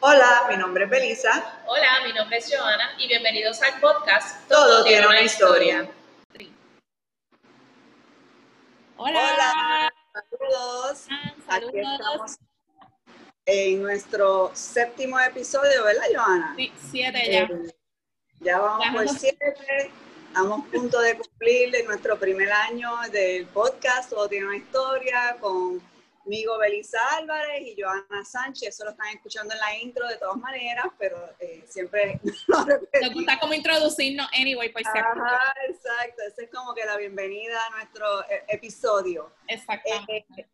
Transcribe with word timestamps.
Hola, 0.00 0.46
mi 0.48 0.56
nombre 0.56 0.84
es 0.84 0.90
Belisa. 0.90 1.60
Hola, 1.66 1.88
mi 2.06 2.12
nombre 2.12 2.38
es 2.38 2.48
Joana 2.54 2.92
y 2.98 3.08
bienvenidos 3.08 3.60
al 3.62 3.80
podcast 3.80 4.48
Todo, 4.48 4.84
tiene 4.84 5.06
una 5.06 5.22
historia. 5.22 5.88
Hola. 8.96 9.92
Saludos. 10.12 11.06
Ah, 11.10 11.22
Aquí 11.26 11.42
saludos. 11.46 11.74
estamos 12.00 12.36
en 13.46 13.82
nuestro 13.82 14.50
séptimo 14.54 15.18
episodio, 15.20 15.84
¿verdad, 15.84 16.02
Joana? 16.14 16.54
Sí, 16.56 16.72
siete 16.90 17.22
ya. 17.32 17.40
Eh, 17.42 17.74
ya 18.40 18.58
vamos 18.58 18.84
Ya. 18.86 18.92
por 18.92 19.08
siete. 19.08 19.54
Estamos 20.28 20.66
a 20.66 20.70
punto 20.70 21.00
de 21.00 21.16
cumplir 21.16 21.84
nuestro 21.86 22.18
primer 22.18 22.52
año 22.52 22.90
del 23.10 23.46
podcast 23.46 24.10
Todo 24.10 24.28
tiene 24.28 24.46
una 24.46 24.56
historia 24.56 25.36
conmigo 26.28 26.58
Belisa 26.58 26.98
Álvarez 27.16 27.62
y 27.62 27.80
Joana 27.80 28.22
Sánchez. 28.22 28.68
Eso 28.68 28.84
lo 28.84 28.90
están 28.90 29.08
escuchando 29.14 29.54
en 29.54 29.60
la 29.60 29.78
intro 29.78 30.06
de 30.06 30.18
todas 30.18 30.36
maneras, 30.36 30.84
pero 30.98 31.16
eh, 31.40 31.64
siempre 31.66 32.20
lo 32.48 32.66
Nos 32.66 33.14
gusta 33.14 33.38
como 33.40 33.54
introducirnos 33.54 34.28
anyway, 34.38 34.70
por 34.70 34.82
si. 34.82 34.88
Ajá, 34.88 35.54
exacto. 35.66 36.22
Esa 36.28 36.42
es 36.42 36.50
como 36.50 36.74
que 36.74 36.84
la 36.84 36.98
bienvenida 36.98 37.58
a 37.66 37.70
nuestro 37.70 38.24
eh, 38.24 38.44
episodio. 38.48 39.32
Exactamente. 39.46 40.42
Eh, 40.42 40.46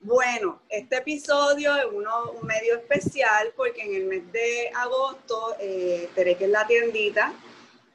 Bueno, 0.00 0.62
este 0.70 0.96
episodio 0.96 1.76
es 1.76 1.84
uno 1.92 2.30
un 2.30 2.46
medio 2.46 2.76
especial 2.76 3.52
porque 3.54 3.82
en 3.82 3.94
el 3.96 4.04
mes 4.06 4.32
de 4.32 4.70
agosto, 4.74 5.56
eh, 5.60 6.08
Tere, 6.14 6.36
que 6.36 6.44
es 6.44 6.50
la 6.50 6.66
tiendita, 6.66 7.34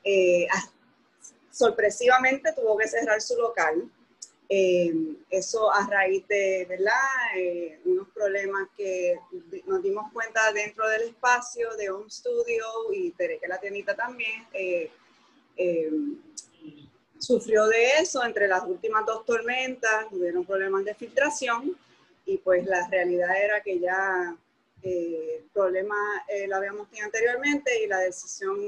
eh, 0.04 0.46
sorpresivamente 1.50 2.54
tuvo 2.54 2.78
que 2.78 2.88
cerrar 2.88 3.20
su 3.20 3.36
local. 3.38 3.90
Eh, 4.48 4.94
eso 5.30 5.72
a 5.72 5.88
raíz 5.88 6.28
de. 6.28 6.68
Eh, 7.36 7.80
unos 7.86 8.08
problemas 8.10 8.70
que 8.78 9.18
nos 9.66 9.82
dimos 9.82 10.12
cuenta 10.14 10.52
dentro 10.54 10.88
del 10.88 11.04
espacio 11.04 11.76
de 11.76 11.90
Home 11.90 12.10
Studio 12.10 12.66
y 12.94 13.12
Tere, 13.12 13.40
que 13.40 13.48
la 13.48 13.60
tiendita 13.60 13.96
también. 13.96 14.46
eh, 14.54 14.92
sufrió 17.18 17.66
de 17.68 17.98
eso 18.02 18.24
entre 18.24 18.48
las 18.48 18.66
últimas 18.66 19.06
dos 19.06 19.26
tormentas, 19.26 20.10
tuvieron 20.10 20.46
problemas 20.46 20.84
de 20.84 20.94
filtración 20.94 21.76
y 22.26 22.38
pues 22.38 22.66
la 22.66 22.88
realidad 22.88 23.42
era 23.42 23.62
que 23.62 23.80
ya 23.80 24.36
el 24.84 25.44
problema 25.54 25.96
lo 26.48 26.58
habíamos 26.58 26.88
tenido 26.90 27.06
anteriormente 27.06 27.84
y 27.84 27.88
la 27.88 28.00
decisión 28.00 28.60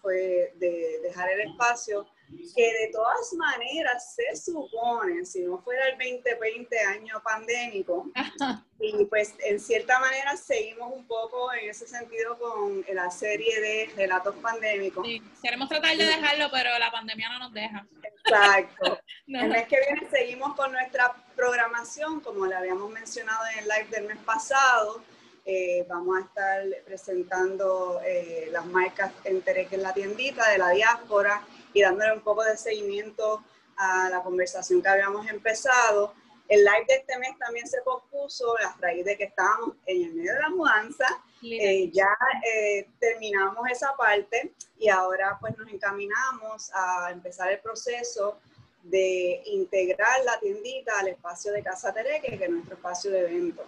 fue 0.00 0.52
de 0.56 1.00
dejar 1.02 1.30
el 1.32 1.50
espacio 1.50 2.06
que 2.54 2.62
de 2.62 2.90
todas 2.92 3.32
maneras 3.34 4.14
se 4.14 4.36
supone, 4.36 5.24
si 5.24 5.42
no 5.42 5.58
fuera 5.58 5.88
el 5.88 5.98
2020 5.98 6.80
año 6.80 7.22
pandémico, 7.22 8.10
y 8.80 9.04
pues 9.06 9.34
en 9.44 9.60
cierta 9.60 9.98
manera 9.98 10.36
seguimos 10.36 10.92
un 10.92 11.06
poco 11.06 11.52
en 11.52 11.70
ese 11.70 11.86
sentido 11.86 12.38
con 12.38 12.84
la 12.92 13.10
serie 13.10 13.60
de 13.60 13.90
relatos 13.96 14.34
pandémicos. 14.36 15.06
Sí, 15.06 15.22
queremos 15.42 15.68
tratar 15.68 15.96
de 15.96 16.04
dejarlo, 16.04 16.48
pero 16.50 16.78
la 16.78 16.90
pandemia 16.90 17.28
no 17.30 17.38
nos 17.38 17.52
deja. 17.52 17.86
Exacto. 18.02 18.98
No. 19.28 19.40
El 19.42 19.48
mes 19.48 19.66
que 19.66 19.76
viene 19.80 20.08
seguimos 20.08 20.54
con 20.54 20.70
nuestra 20.70 21.12
programación, 21.34 22.20
como 22.20 22.46
le 22.46 22.54
habíamos 22.54 22.88
mencionado 22.90 23.44
en 23.52 23.58
el 23.58 23.64
live 23.64 23.88
del 23.90 24.06
mes 24.06 24.18
pasado. 24.18 25.02
eh, 25.44 25.84
vamos 25.88 26.16
a 26.16 26.20
estar 26.20 26.62
presentando 26.84 28.00
eh, 28.04 28.48
las 28.52 28.64
marcas 28.66 29.12
Enteré, 29.24 29.66
que 29.66 29.76
es 29.76 29.82
la 29.82 29.92
tiendita 29.92 30.48
de 30.50 30.58
la 30.58 30.70
diáspora, 30.70 31.42
y 31.72 31.82
dándole 31.82 32.12
un 32.12 32.20
poco 32.20 32.42
de 32.44 32.56
seguimiento 32.56 33.42
a 33.76 34.08
la 34.10 34.22
conversación 34.22 34.82
que 34.82 34.88
habíamos 34.88 35.28
empezado. 35.28 36.14
El 36.48 36.64
live 36.64 36.84
de 36.88 36.94
este 36.94 37.18
mes 37.18 37.36
también 37.38 37.66
se 37.66 37.80
pospuso 37.82 38.56
a 38.58 38.76
raíz 38.80 39.04
de 39.04 39.16
que 39.16 39.24
estábamos 39.24 39.74
en 39.86 40.04
el 40.04 40.14
medio 40.14 40.32
de 40.32 40.40
la 40.40 40.50
mudanza 40.50 41.06
eh, 41.42 41.90
ya 41.92 42.08
eh, 42.44 42.88
terminamos 42.98 43.68
esa 43.70 43.94
parte 43.96 44.52
y 44.78 44.88
ahora 44.88 45.36
pues 45.40 45.56
nos 45.58 45.68
encaminamos 45.70 46.70
a 46.74 47.10
empezar 47.12 47.52
el 47.52 47.60
proceso 47.60 48.38
de 48.82 49.42
integrar 49.46 50.24
la 50.24 50.38
tiendita 50.40 50.98
al 50.98 51.08
espacio 51.08 51.52
de 51.52 51.62
Casa 51.62 51.92
Tereque, 51.92 52.38
que 52.38 52.44
es 52.44 52.50
nuestro 52.50 52.74
espacio 52.74 53.10
de 53.10 53.20
evento. 53.20 53.64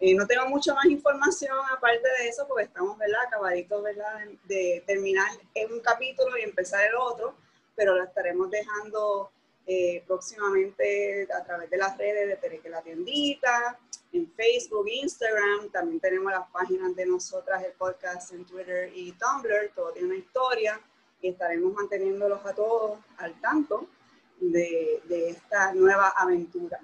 Eh, 0.00 0.14
no 0.14 0.26
tengo 0.26 0.46
mucho 0.46 0.74
más 0.74 0.86
información 0.86 1.56
aparte 1.70 2.08
de 2.18 2.28
eso 2.28 2.46
porque 2.48 2.64
estamos, 2.64 2.98
¿verdad? 2.98 3.20
Acabaditos, 3.28 3.82
¿verdad? 3.82 4.18
De, 4.44 4.54
de 4.54 4.84
terminar 4.86 5.30
un 5.70 5.80
capítulo 5.80 6.36
y 6.36 6.42
empezar 6.42 6.84
el 6.84 6.94
otro, 6.96 7.34
pero 7.74 7.94
lo 7.96 8.04
estaremos 8.04 8.50
dejando 8.50 9.30
eh, 9.66 10.02
próximamente 10.06 11.28
a 11.32 11.44
través 11.44 11.70
de 11.70 11.76
las 11.76 11.96
redes 11.96 12.28
de 12.28 12.36
Tereque 12.36 12.68
la 12.68 12.82
tiendita, 12.82 13.78
en 14.12 14.30
Facebook, 14.32 14.88
Instagram, 14.88 15.70
también 15.70 16.00
tenemos 16.00 16.32
las 16.32 16.48
páginas 16.50 16.94
de 16.94 17.06
nosotras, 17.06 17.62
el 17.64 17.72
podcast 17.72 18.32
en 18.32 18.44
Twitter 18.44 18.90
y 18.94 19.12
Tumblr, 19.12 19.70
todo 19.74 19.92
tiene 19.92 20.08
una 20.08 20.16
historia 20.16 20.80
y 21.20 21.28
estaremos 21.28 21.72
manteniéndolos 21.72 22.44
a 22.44 22.54
todos 22.54 22.98
al 23.16 23.40
tanto 23.40 23.86
de, 24.40 25.00
de 25.04 25.30
esta 25.30 25.72
nueva 25.72 26.08
aventura. 26.16 26.78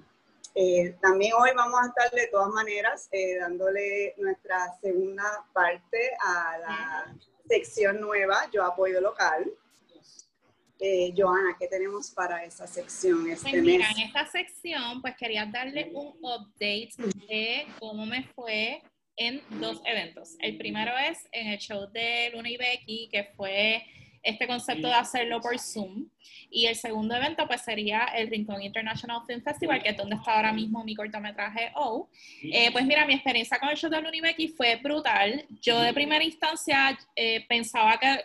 Eh, 0.55 0.97
también 1.01 1.35
hoy 1.39 1.51
vamos 1.55 1.81
a 1.81 1.87
estar 1.87 2.11
de 2.11 2.27
todas 2.29 2.49
maneras 2.49 3.09
eh, 3.13 3.39
dándole 3.39 4.15
nuestra 4.17 4.77
segunda 4.81 5.45
parte 5.53 6.11
a 6.21 6.59
la 6.59 7.15
sección 7.47 8.01
nueva, 8.01 8.51
Yo 8.51 8.65
Apoyo 8.65 9.01
Local. 9.01 9.53
Eh, 10.81 11.13
Joana, 11.17 11.57
¿qué 11.59 11.67
tenemos 11.67 12.11
para 12.13 12.45
esa 12.45 12.67
sección 12.67 13.29
este 13.29 13.51
Pues 13.51 13.63
mira, 13.63 13.89
mes? 13.89 13.99
en 13.99 14.05
esta 14.05 14.27
sección, 14.27 15.01
pues 15.03 15.17
quería 15.17 15.45
darle 15.47 15.91
un 15.93 16.15
update 16.23 16.91
de 17.29 17.67
cómo 17.81 18.07
me 18.07 18.23
fue 18.23 18.83
en 19.17 19.43
dos 19.61 19.83
eventos. 19.85 20.37
El 20.39 20.57
primero 20.57 20.93
es 20.97 21.27
en 21.33 21.49
el 21.49 21.59
show 21.59 21.91
de 21.91 22.31
Luna 22.33 22.49
y 22.49 22.57
Becky, 22.57 23.09
que 23.11 23.25
fue 23.37 23.85
este 24.23 24.47
concepto 24.47 24.87
de 24.87 24.95
hacerlo 24.95 25.41
por 25.41 25.59
Zoom. 25.59 26.09
Y 26.51 26.67
el 26.67 26.77
segundo 26.77 27.15
evento, 27.17 27.47
pues 27.49 27.63
sería 27.63 28.05
el 28.17 28.29
Rincón 28.29 28.63
International 28.63 29.23
Film 29.27 29.43
Festival, 29.43 29.83
que 29.83 29.91
es 29.91 29.97
donde 29.97 30.15
está 30.17 30.37
ahora 30.37 30.53
mismo 30.53 30.85
mi 30.85 30.95
cortometraje 30.95 31.73
O. 31.75 32.09
Eh, 32.43 32.71
pues 32.73 32.87
mira, 32.87 33.05
mi 33.07 33.15
experiencia 33.15 33.59
con 33.59 33.69
el 33.69 33.77
show 33.77 33.91
de 33.91 34.01
Luna 34.01 34.17
y 34.17 34.21
Becky 34.21 34.49
fue 34.49 34.77
brutal. 34.77 35.45
Yo 35.61 35.81
de 35.81 35.93
primera 35.93 36.23
instancia 36.25 36.97
eh, 37.17 37.45
pensaba 37.49 37.99
que 37.99 38.21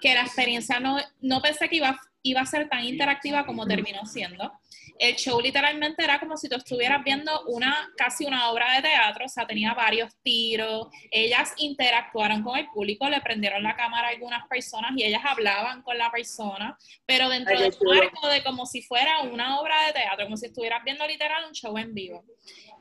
que 0.00 0.14
la 0.14 0.22
experiencia 0.22 0.80
no, 0.80 0.98
no 1.20 1.40
pensé 1.40 1.68
que 1.68 1.76
iba, 1.76 1.98
iba 2.22 2.40
a 2.40 2.46
ser 2.46 2.68
tan 2.68 2.84
interactiva 2.84 3.46
como 3.46 3.66
terminó 3.66 4.04
siendo. 4.06 4.52
El 4.98 5.16
show 5.16 5.40
literalmente 5.40 6.04
era 6.04 6.20
como 6.20 6.36
si 6.36 6.46
tú 6.46 6.56
estuvieras 6.56 7.02
viendo 7.02 7.32
una, 7.46 7.88
casi 7.96 8.26
una 8.26 8.50
obra 8.50 8.74
de 8.74 8.82
teatro, 8.82 9.24
o 9.24 9.28
sea, 9.28 9.46
tenía 9.46 9.72
varios 9.72 10.14
tiros, 10.22 10.88
ellas 11.10 11.54
interactuaron 11.56 12.42
con 12.42 12.58
el 12.58 12.66
público, 12.66 13.08
le 13.08 13.22
prendieron 13.22 13.62
la 13.62 13.76
cámara 13.76 14.08
a 14.08 14.10
algunas 14.10 14.46
personas 14.46 14.92
y 14.96 15.04
ellas 15.04 15.22
hablaban 15.24 15.80
con 15.80 15.96
la 15.96 16.10
persona, 16.10 16.76
pero 17.06 17.30
dentro 17.30 17.56
Ay, 17.56 17.62
del 17.62 17.76
marco 17.82 18.28
de 18.28 18.42
como 18.42 18.66
si 18.66 18.82
fuera 18.82 19.22
una 19.22 19.58
obra 19.58 19.86
de 19.86 19.94
teatro, 19.94 20.26
como 20.26 20.36
si 20.36 20.46
estuvieras 20.46 20.84
viendo 20.84 21.06
literal 21.06 21.46
un 21.46 21.54
show 21.54 21.78
en 21.78 21.94
vivo. 21.94 22.22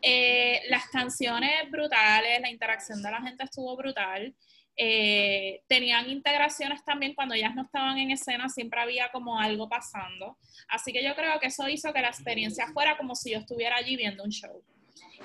Eh, 0.02 0.62
las 0.70 0.88
canciones 0.90 1.70
brutales, 1.72 2.42
la 2.42 2.50
interacción 2.50 3.02
de 3.02 3.12
la 3.12 3.22
gente 3.22 3.46
estuvo 3.46 3.76
brutal. 3.76 4.36
Eh, 4.82 5.62
tenían 5.68 6.10
integraciones 6.10 6.86
también 6.86 7.14
cuando 7.14 7.36
ellas 7.36 7.54
no 7.54 7.64
estaban 7.64 7.98
en 7.98 8.12
escena, 8.12 8.48
siempre 8.48 8.80
había 8.80 9.12
como 9.12 9.38
algo 9.38 9.68
pasando. 9.68 10.38
Así 10.70 10.94
que 10.94 11.04
yo 11.04 11.14
creo 11.16 11.38
que 11.38 11.48
eso 11.48 11.68
hizo 11.68 11.92
que 11.92 12.00
la 12.00 12.08
experiencia 12.08 12.66
fuera 12.68 12.96
como 12.96 13.14
si 13.14 13.32
yo 13.32 13.40
estuviera 13.40 13.76
allí 13.76 13.98
viendo 13.98 14.24
un 14.24 14.30
show. 14.30 14.64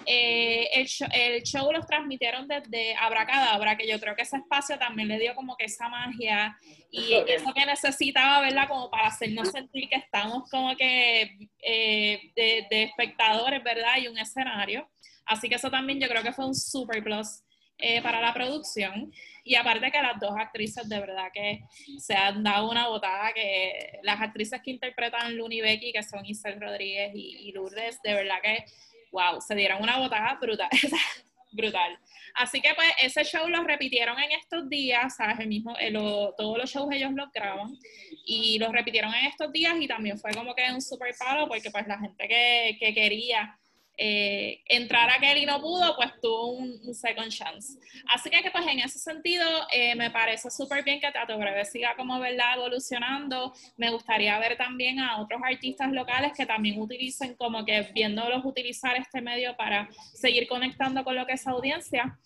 Eh, 0.06 0.68
el, 0.74 0.86
show 0.88 1.06
el 1.12 1.44
show 1.44 1.70
los 1.70 1.86
transmitieron 1.86 2.48
desde 2.48 2.96
Abracadabra, 2.96 3.76
que 3.76 3.86
yo 3.86 4.00
creo 4.00 4.16
que 4.16 4.22
ese 4.22 4.38
espacio 4.38 4.76
también 4.76 5.06
le 5.06 5.20
dio 5.20 5.36
como 5.36 5.56
que 5.56 5.66
esa 5.66 5.88
magia 5.88 6.58
y 6.90 7.14
eso 7.28 7.54
que 7.54 7.64
necesitaba, 7.64 8.40
¿verdad? 8.40 8.66
Como 8.66 8.90
para 8.90 9.06
hacernos 9.06 9.52
sentir 9.52 9.88
que 9.88 9.96
estamos 9.96 10.50
como 10.50 10.74
que 10.74 11.30
eh, 11.62 12.20
de, 12.34 12.66
de 12.68 12.82
espectadores, 12.82 13.62
¿verdad? 13.62 13.98
Y 14.00 14.08
un 14.08 14.18
escenario. 14.18 14.90
Así 15.26 15.48
que 15.48 15.54
eso 15.54 15.70
también 15.70 16.00
yo 16.00 16.08
creo 16.08 16.24
que 16.24 16.32
fue 16.32 16.44
un 16.44 16.56
super 16.56 17.04
plus 17.04 17.44
eh, 17.78 18.00
para 18.02 18.20
la 18.20 18.32
producción. 18.34 19.12
Y 19.44 19.56
aparte 19.56 19.90
que 19.90 20.00
las 20.00 20.18
dos 20.20 20.34
actrices 20.38 20.88
de 20.88 21.00
verdad 21.00 21.28
que 21.32 21.64
se 21.98 22.14
han 22.14 22.42
dado 22.42 22.70
una 22.70 22.88
botada, 22.88 23.32
que 23.32 23.98
las 24.02 24.20
actrices 24.20 24.60
que 24.62 24.70
interpretan 24.70 25.36
Luni 25.36 25.60
Becky, 25.60 25.92
que 25.92 26.02
son 26.02 26.24
Isabel 26.24 26.60
Rodríguez 26.60 27.12
y, 27.14 27.48
y 27.48 27.52
Lourdes, 27.52 28.00
de 28.02 28.14
verdad 28.14 28.36
que, 28.42 28.64
wow, 29.12 29.40
se 29.40 29.54
dieron 29.54 29.82
una 29.82 29.98
botada 29.98 30.34
brutal. 30.40 30.68
brutal. 31.52 31.98
Así 32.34 32.60
que 32.60 32.74
pues 32.74 32.88
ese 33.00 33.22
show 33.22 33.48
lo 33.48 33.62
repitieron 33.62 34.18
en 34.18 34.32
estos 34.32 34.68
días, 34.68 35.14
¿sabes? 35.16 35.38
El 35.38 35.46
mismo, 35.46 35.76
eh, 35.78 35.90
lo- 35.92 36.34
todos 36.36 36.58
los 36.58 36.68
shows 36.68 36.92
ellos 36.92 37.12
los 37.12 37.30
graban 37.30 37.78
y 38.26 38.58
los 38.58 38.72
repitieron 38.72 39.14
en 39.14 39.26
estos 39.26 39.52
días 39.52 39.74
y 39.78 39.86
también 39.86 40.18
fue 40.18 40.32
como 40.32 40.52
que 40.54 40.64
un 40.72 40.82
super 40.82 41.14
palo 41.16 41.46
porque 41.46 41.70
pues 41.70 41.86
la 41.86 41.96
gente 41.98 42.26
que, 42.26 42.76
que 42.80 42.92
quería 42.92 43.56
eh, 43.96 44.62
entrar 44.66 45.08
a 45.08 45.20
Kelly 45.20 45.46
no 45.46 45.60
pudo, 45.60 45.94
pues 45.94 46.10
tuvo 46.20 46.52
un, 46.52 46.94
second 46.94 47.30
chance. 47.30 47.78
Así 48.12 48.28
que, 48.30 48.50
pues 48.50 48.66
en 48.66 48.80
ese 48.80 48.98
sentido 48.98 49.44
eh, 49.72 49.94
me 49.94 50.10
parece 50.10 50.50
súper 50.50 50.82
bien 50.84 51.00
que 51.00 51.10
Teatro 51.10 51.38
Breve 51.38 51.64
siga 51.64 51.94
como 51.96 52.18
verdad 52.18 52.54
evolucionando. 52.56 53.52
Me 53.76 53.90
gustaría 53.90 54.38
ver 54.38 54.56
también 54.56 54.98
a 54.98 55.20
otros 55.20 55.40
artistas 55.44 55.92
locales 55.92 56.32
que 56.36 56.46
también 56.46 56.80
utilicen 56.80 57.34
como 57.34 57.64
que 57.64 57.82
viéndolos 57.92 58.44
utilizar 58.44 58.96
este 58.96 59.20
medio 59.20 59.56
para 59.56 59.88
seguir 60.12 60.48
conectando 60.48 61.04
con 61.04 61.14
lo 61.14 61.26
que 61.26 61.34
es 61.34 61.46
audiencia. 61.46 62.18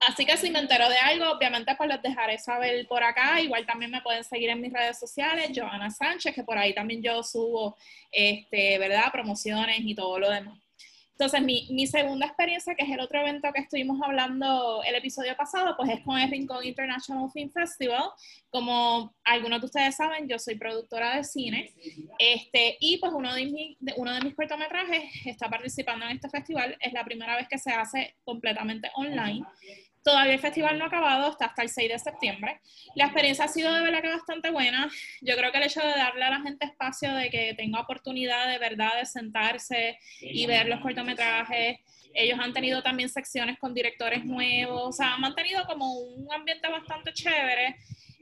Así 0.00 0.26
que 0.26 0.36
si 0.36 0.50
me 0.50 0.58
entero 0.58 0.88
de 0.88 0.96
algo, 0.96 1.30
obviamente 1.30 1.74
pues 1.76 1.88
les 1.88 2.02
dejaré 2.02 2.38
saber 2.38 2.86
por 2.88 3.02
acá. 3.02 3.40
Igual 3.40 3.64
también 3.64 3.90
me 3.90 4.02
pueden 4.02 4.24
seguir 4.24 4.50
en 4.50 4.60
mis 4.60 4.72
redes 4.72 4.98
sociales, 4.98 5.50
Joana 5.54 5.90
Sánchez, 5.90 6.34
que 6.34 6.42
por 6.42 6.58
ahí 6.58 6.74
también 6.74 7.02
yo 7.02 7.22
subo, 7.22 7.76
este, 8.10 8.78
¿verdad? 8.78 9.12
Promociones 9.12 9.78
y 9.80 9.94
todo 9.94 10.18
lo 10.18 10.30
demás. 10.30 10.63
Entonces, 11.16 11.42
mi, 11.42 11.68
mi, 11.70 11.86
segunda 11.86 12.26
experiencia, 12.26 12.74
que 12.74 12.82
es 12.84 12.90
el 12.90 12.98
otro 12.98 13.20
evento 13.20 13.52
que 13.52 13.60
estuvimos 13.60 14.00
hablando 14.02 14.82
el 14.84 14.96
episodio 14.96 15.36
pasado, 15.36 15.76
pues 15.76 15.90
es 15.90 16.00
con 16.00 16.18
el 16.18 16.28
Rincón 16.28 16.64
International 16.64 17.30
Film 17.32 17.50
Festival. 17.52 18.02
Como 18.50 19.14
algunos 19.22 19.60
de 19.60 19.66
ustedes 19.66 19.94
saben, 19.94 20.28
yo 20.28 20.40
soy 20.40 20.56
productora 20.56 21.16
de 21.16 21.22
cine, 21.24 21.72
este, 22.18 22.76
y 22.80 22.98
pues 22.98 23.12
uno 23.12 23.32
de, 23.32 23.46
mis, 23.46 23.78
uno 23.96 24.12
de 24.12 24.22
mis 24.22 24.34
cortometrajes 24.34 25.04
está 25.24 25.48
participando 25.48 26.04
en 26.04 26.16
este 26.16 26.28
festival. 26.28 26.76
Es 26.80 26.92
la 26.92 27.04
primera 27.04 27.36
vez 27.36 27.46
que 27.48 27.58
se 27.58 27.70
hace 27.70 28.16
completamente 28.24 28.90
online. 28.96 29.46
Todavía 30.04 30.34
el 30.34 30.38
festival 30.38 30.78
no 30.78 30.84
ha 30.84 30.88
acabado, 30.88 31.34
hasta 31.40 31.62
el 31.62 31.70
6 31.70 31.88
de 31.88 31.98
septiembre. 31.98 32.60
La 32.94 33.06
experiencia 33.06 33.46
ha 33.46 33.48
sido 33.48 33.72
de 33.72 33.82
verdad 33.82 34.02
que 34.02 34.10
bastante 34.10 34.50
buena. 34.50 34.90
Yo 35.22 35.34
creo 35.34 35.50
que 35.50 35.58
el 35.58 35.64
hecho 35.64 35.80
de 35.80 35.94
darle 35.96 36.24
a 36.24 36.30
la 36.30 36.42
gente 36.42 36.66
espacio 36.66 37.14
de 37.14 37.30
que 37.30 37.54
tenga 37.54 37.80
oportunidad 37.80 38.48
de 38.48 38.58
verdad 38.58 38.98
de 38.98 39.06
sentarse 39.06 39.98
y 40.20 40.44
ver 40.44 40.68
los 40.68 40.80
cortometrajes. 40.80 41.78
Ellos 42.12 42.38
han 42.38 42.52
tenido 42.52 42.82
también 42.82 43.08
secciones 43.08 43.58
con 43.58 43.72
directores 43.72 44.24
nuevos, 44.24 44.82
o 44.84 44.92
sea, 44.92 45.14
han 45.14 45.22
mantenido 45.22 45.64
como 45.64 45.90
un 45.94 46.32
ambiente 46.32 46.68
bastante 46.68 47.12
chévere 47.12 47.74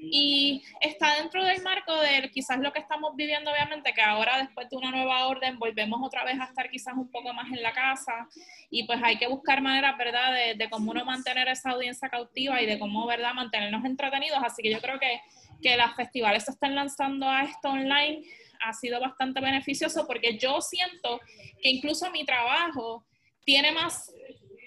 y 0.04 0.62
está 0.80 1.14
dentro 1.14 1.44
del 1.44 1.62
marco 1.62 1.94
de 2.00 2.28
quizás 2.30 2.58
lo 2.58 2.72
que 2.72 2.80
estamos 2.80 3.14
viviendo, 3.14 3.52
obviamente, 3.52 3.92
que 3.92 4.02
ahora 4.02 4.38
después 4.38 4.68
de 4.68 4.76
una 4.76 4.90
nueva 4.90 5.28
orden 5.28 5.58
volvemos 5.58 6.00
otra 6.02 6.24
vez 6.24 6.40
a 6.40 6.44
estar 6.44 6.68
quizás 6.70 6.94
un 6.94 7.08
poco 7.08 7.32
más 7.32 7.52
en 7.52 7.62
la 7.62 7.72
casa 7.72 8.26
y 8.68 8.84
pues 8.84 8.98
hay 9.02 9.16
que 9.16 9.28
buscar 9.28 9.62
maneras, 9.62 9.96
¿verdad?, 9.96 10.34
de, 10.34 10.54
de 10.54 10.68
cómo 10.68 10.90
uno 10.90 11.04
mantener 11.04 11.46
esa 11.48 11.70
audiencia 11.70 12.08
cautiva 12.08 12.60
y 12.60 12.66
de 12.66 12.78
cómo, 12.78 13.06
¿verdad?, 13.06 13.32
mantenernos 13.32 13.84
entretenidos. 13.84 14.40
Así 14.42 14.60
que 14.60 14.72
yo 14.72 14.80
creo 14.80 14.98
que, 14.98 15.20
que 15.62 15.76
los 15.76 15.94
festivales 15.94 16.44
se 16.44 16.50
están 16.50 16.74
lanzando 16.74 17.28
a 17.28 17.44
esto 17.44 17.68
online 17.68 18.24
ha 18.64 18.72
sido 18.72 19.00
bastante 19.00 19.40
beneficioso 19.40 20.06
porque 20.06 20.38
yo 20.38 20.60
siento 20.60 21.20
que 21.62 21.70
incluso 21.70 22.10
mi 22.10 22.24
trabajo 22.24 23.04
tiene 23.44 23.72
más 23.72 24.12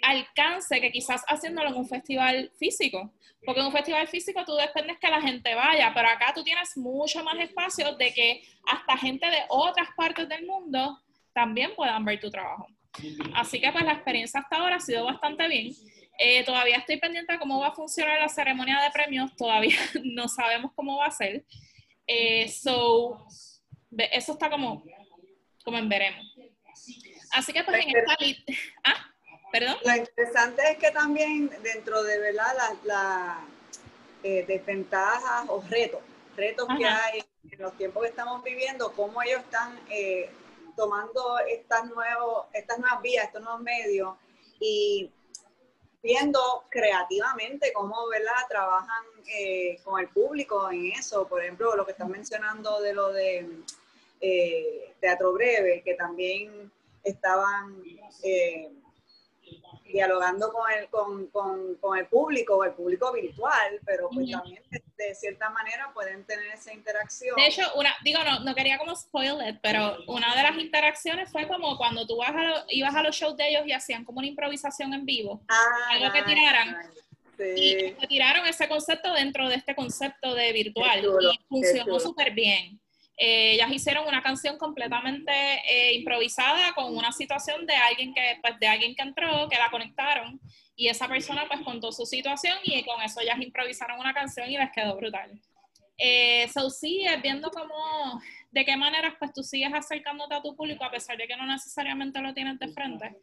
alcance 0.06 0.80
que 0.80 0.92
quizás 0.92 1.24
haciéndolo 1.28 1.70
en 1.70 1.76
un 1.76 1.88
festival 1.88 2.52
físico. 2.58 3.14
Porque 3.46 3.60
en 3.60 3.68
un 3.68 3.72
festival 3.72 4.08
físico 4.08 4.44
tú 4.46 4.56
dependes 4.56 4.98
que 5.00 5.08
la 5.08 5.22
gente 5.22 5.54
vaya, 5.54 5.92
pero 5.94 6.10
acá 6.10 6.34
tú 6.34 6.44
tienes 6.44 6.76
mucho 6.78 7.24
más 7.24 7.38
espacio 7.40 7.96
de 7.96 8.14
que 8.14 8.44
hasta 8.68 8.98
gente 8.98 9.28
de 9.28 9.44
otras 9.50 9.90
partes 9.96 10.28
del 10.28 10.46
mundo 10.46 11.00
también 11.34 11.76
puedan 11.76 12.04
ver 12.06 12.20
tu 12.20 12.32
trabajo. 12.32 12.68
Así 13.36 13.60
que 13.60 13.72
pues 13.72 13.84
la 13.84 13.94
experiencia 13.94 14.40
hasta 14.40 14.58
ahora 14.58 14.78
ha 14.78 14.80
sido 14.80 15.06
bastante 15.06 15.48
bien. 15.48 15.74
Eh, 16.18 16.44
todavía 16.44 16.78
estoy 16.78 16.98
pendiente 16.98 17.34
de 17.34 17.40
cómo 17.40 17.60
va 17.60 17.68
a 17.68 17.76
funcionar 17.76 18.20
la 18.20 18.30
ceremonia 18.30 18.82
de 18.82 18.90
premios, 18.92 19.36
todavía 19.36 19.78
no 20.04 20.28
sabemos 20.28 20.72
cómo 20.74 20.98
va 20.98 21.08
a 21.08 21.12
ser. 21.12 21.46
Eh, 22.08 22.48
so, 22.48 23.28
eso 24.12 24.32
está 24.32 24.50
como, 24.50 24.84
como 25.64 25.78
en 25.78 25.90
veremos. 25.90 26.26
Así 27.32 27.52
que 27.52 27.64
pues 27.64 27.86
en 27.86 27.90
esta... 27.96 28.18
¿Ah? 28.84 29.15
Lo 29.62 29.96
interesante 29.96 30.62
es 30.72 30.78
que 30.78 30.92
también 30.92 31.50
dentro 31.64 32.04
de 32.04 32.20
verdad 32.20 32.54
las 32.84 33.38
eh, 34.24 34.44
desventajas 34.46 35.46
o 35.48 35.64
retos, 35.70 36.02
retos 36.36 36.68
que 36.78 36.86
hay 36.86 37.24
en 37.50 37.60
los 37.60 37.78
tiempos 37.78 38.04
que 38.04 38.10
estamos 38.10 38.44
viviendo, 38.44 38.92
cómo 38.94 39.22
ellos 39.22 39.42
están 39.42 39.80
eh, 39.90 40.30
tomando 40.76 41.40
estas, 41.40 41.86
nuevos, 41.86 42.48
estas 42.54 42.80
nuevas 42.80 43.02
vías, 43.02 43.26
estos 43.28 43.44
nuevos 43.44 43.62
medios 43.62 44.16
y 44.60 45.10
viendo 46.04 46.66
creativamente 46.70 47.72
cómo 47.72 48.08
¿verdad? 48.10 48.48
trabajan 48.50 49.06
eh, 49.28 49.80
con 49.84 50.02
el 50.02 50.10
público 50.10 50.70
en 50.70 50.92
eso. 50.92 51.28
Por 51.28 51.42
ejemplo, 51.42 51.76
lo 51.76 51.86
que 51.86 51.94
están 51.94 52.12
mencionando 52.12 52.82
de 52.82 52.94
lo 52.94 53.14
de 53.14 53.64
teatro 55.00 55.34
breve, 55.34 55.82
que 55.84 55.94
también 55.94 56.72
estaban 57.04 57.82
dialogando 59.96 60.52
con 60.52 60.72
el, 60.72 60.90
con, 60.90 61.28
con, 61.28 61.76
con 61.76 61.98
el 61.98 62.08
público, 62.08 62.64
el 62.64 62.74
público 62.74 63.14
virtual, 63.14 63.80
pero 63.86 64.10
pues 64.10 64.30
también 64.30 64.62
de, 64.98 65.16
cierta 65.16 65.50
manera 65.50 65.92
pueden 65.94 66.26
tener 66.26 66.48
esa 66.48 66.74
interacción. 66.74 67.36
De 67.36 67.48
hecho, 67.48 67.62
una, 67.76 67.94
digo, 68.04 68.20
no, 68.24 68.42
no 68.42 68.56
quería 68.56 68.78
como 68.78 68.96
spoil 68.96 69.38
it, 69.48 69.58
pero 69.62 69.98
una 70.08 70.36
de 70.36 70.44
las 70.44 70.58
interacciones 70.58 71.32
fue 71.32 71.48
como 71.48 71.78
cuando 71.78 72.06
tú 72.06 72.18
vas 72.18 72.32
a 72.36 72.66
ibas 72.70 72.96
a 72.96 73.04
los 73.04 73.16
shows 73.16 73.38
de 73.38 73.50
ellos 73.50 73.64
y 73.66 73.72
hacían 73.72 74.04
como 74.04 74.20
una 74.20 74.28
improvisación 74.28 74.94
en 74.94 75.06
vivo, 75.06 75.42
ah, 75.48 75.90
algo 75.92 76.12
que 76.12 76.24
tiraran. 76.24 76.78
Y 77.38 77.92
tiraron 78.08 78.46
ese 78.48 78.68
concepto 78.70 79.14
dentro 79.14 79.50
de 79.50 79.56
este 79.56 79.76
concepto 79.76 80.34
de 80.34 80.54
virtual 80.54 81.04
y 81.04 81.46
funcionó 81.48 82.00
súper 82.00 82.32
bien. 82.32 82.80
Eh, 83.18 83.54
ellas 83.54 83.72
hicieron 83.72 84.08
una 84.08 84.22
canción 84.22 84.58
completamente 84.58 85.32
eh, 85.32 85.94
improvisada 85.94 86.74
con 86.74 86.96
una 86.98 87.14
situación 87.14 87.66
de 87.66 87.74
alguien 87.74 88.14
que 88.14 88.38
pues 88.42 88.60
de 88.60 88.68
alguien 88.68 88.94
que 88.94 89.04
entró 89.04 89.48
que 89.48 89.58
la 89.58 89.72
conectaron 89.72 90.40
y 90.76 90.90
esa 90.90 91.08
persona 91.08 91.46
pues 91.48 91.62
contó 91.62 91.94
su 91.94 92.06
situación 92.06 92.58
y 92.64 92.84
con 92.84 93.02
eso 93.02 93.22
ellas 93.22 93.40
improvisaron 93.40 94.00
una 94.00 94.14
canción 94.14 94.50
y 94.50 94.58
les 94.58 94.70
quedó 94.72 94.98
brutal. 94.98 95.32
Eh, 95.98 96.50
so 96.54 96.70
sí 96.70 97.06
es 97.08 97.22
viendo 97.22 97.50
cómo 97.52 98.22
de 98.56 98.64
qué 98.64 98.78
manera 98.78 99.14
pues 99.20 99.34
tú 99.34 99.44
sigues 99.44 99.74
acercándote 99.74 100.34
a 100.34 100.42
tu 100.42 100.56
público 100.56 100.86
a 100.86 100.90
pesar 100.90 101.18
de 101.18 101.28
que 101.28 101.36
no 101.36 101.46
necesariamente 101.46 102.22
lo 102.22 102.34
tienes 102.34 102.58
de 102.58 102.70
frente 102.70 103.14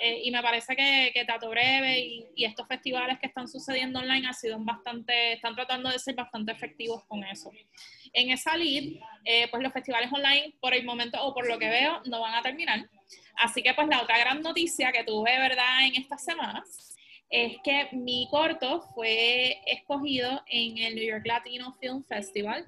eh, 0.00 0.22
y 0.24 0.32
me 0.32 0.42
parece 0.42 0.74
que, 0.74 1.12
que 1.14 1.24
Tato 1.24 1.48
Breve 1.48 2.00
y, 2.00 2.26
y, 2.34 2.44
estos 2.44 2.66
festivales 2.66 3.20
que 3.20 3.28
están 3.28 3.46
sucediendo 3.46 4.00
online 4.00 4.26
han 4.26 4.34
sido 4.34 4.58
bastante, 4.58 5.34
están 5.34 5.54
tratando 5.54 5.90
de 5.90 5.98
ser 6.00 6.16
bastante 6.16 6.50
efectivos 6.50 7.04
con 7.04 7.22
eso. 7.22 7.52
En 8.12 8.30
esa 8.30 8.56
lead, 8.56 8.98
eh, 9.24 9.46
pues 9.48 9.62
los 9.62 9.72
festivales 9.72 10.10
online 10.10 10.54
por 10.58 10.74
el 10.74 10.84
momento 10.84 11.22
o 11.22 11.32
por 11.32 11.46
lo 11.46 11.58
que 11.58 11.68
veo 11.68 12.00
no 12.06 12.20
van 12.20 12.34
a 12.34 12.42
terminar. 12.42 12.88
Así 13.36 13.62
que 13.62 13.74
pues 13.74 13.86
la 13.88 14.02
otra 14.02 14.18
gran 14.18 14.42
noticia 14.42 14.90
que 14.90 15.04
tuve, 15.04 15.38
¿verdad?, 15.38 15.86
en 15.86 15.94
estas 15.94 16.24
semanas 16.24 16.96
es 17.28 17.58
que 17.62 17.90
mi 17.92 18.26
corto 18.28 18.80
fue 18.94 19.60
escogido 19.66 20.42
en 20.46 20.78
el 20.78 20.94
New 20.96 21.04
York 21.04 21.26
Latino 21.26 21.74
Film 21.78 22.02
Festival. 22.04 22.64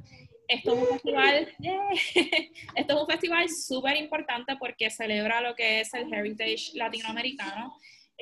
Esto 0.52 0.74
es 0.74 0.80
un 0.80 0.86
festival, 0.88 1.48
esto 2.76 2.94
es 2.94 3.00
un 3.00 3.06
festival 3.06 3.48
súper 3.48 3.96
importante 3.96 4.56
porque 4.56 4.90
celebra 4.90 5.40
lo 5.40 5.54
que 5.54 5.80
es 5.80 5.94
el 5.94 6.12
heritage 6.12 6.72
latinoamericano 6.74 7.74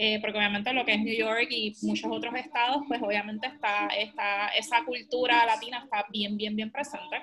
eh, 0.03 0.19
porque 0.21 0.39
obviamente 0.39 0.73
lo 0.73 0.83
que 0.85 0.95
es 0.95 1.01
New 1.01 1.15
York 1.15 1.49
y 1.51 1.77
muchos 1.83 2.11
otros 2.11 2.35
estados, 2.35 2.85
pues 2.89 3.03
obviamente 3.03 3.49
está, 3.49 3.89
está, 3.89 4.49
esa 4.49 4.83
cultura 4.85 5.45
latina 5.45 5.83
está 5.85 6.07
bien, 6.09 6.39
bien, 6.39 6.57
bien 6.57 6.73
presente. 6.73 7.23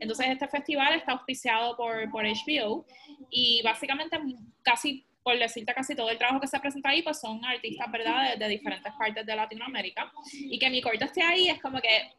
Entonces 0.00 0.26
este 0.30 0.48
festival 0.48 0.94
está 0.94 1.12
auspiciado 1.12 1.76
por, 1.76 2.10
por 2.10 2.24
HBO 2.24 2.84
y 3.30 3.62
básicamente 3.62 4.18
casi, 4.62 5.04
por 5.22 5.38
decirte 5.38 5.72
casi 5.72 5.94
todo 5.94 6.10
el 6.10 6.18
trabajo 6.18 6.40
que 6.40 6.48
se 6.48 6.58
presenta 6.58 6.88
ahí, 6.88 7.02
pues 7.02 7.20
son 7.20 7.44
artistas, 7.44 7.92
¿verdad?, 7.92 8.32
de, 8.32 8.44
de 8.44 8.48
diferentes 8.50 8.92
partes 8.94 9.24
de 9.24 9.36
Latinoamérica. 9.36 10.10
Y 10.32 10.58
que 10.58 10.68
mi 10.68 10.80
corto 10.82 11.04
esté 11.04 11.22
ahí 11.22 11.48
es 11.48 11.60
como 11.60 11.80
que 11.80 12.10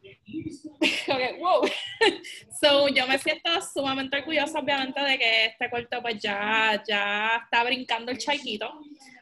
okay, 1.08 1.38
wow. 1.38 1.62
so, 2.60 2.88
yo 2.88 3.06
me 3.06 3.18
siento 3.18 3.50
sumamente 3.60 4.18
orgullosa, 4.18 4.58
obviamente, 4.58 5.00
de 5.00 5.18
que 5.18 5.44
este 5.46 5.70
corto 5.70 6.00
pues 6.02 6.20
ya, 6.20 6.82
ya 6.86 7.40
está 7.44 7.64
brincando 7.64 8.12
el 8.12 8.18
charquito 8.18 8.80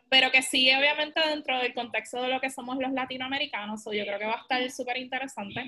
pero 0.09 0.31
que 0.31 0.43
sigue 0.43 0.77
obviamente 0.77 1.21
dentro 1.29 1.59
del 1.59 1.75
contexto 1.75 2.23
de 2.23 2.29
lo 2.29 2.41
que 2.41 2.51
somos 2.51 2.79
los 2.79 2.93
latinoamericanos, 2.93 3.85
yo 3.85 4.05
creo 4.05 4.19
que 4.19 4.25
va 4.25 4.35
a 4.35 4.41
estar 4.41 4.71
súper 4.71 4.99
interesante. 4.99 5.65